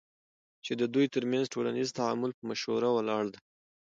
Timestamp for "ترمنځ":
1.13-1.45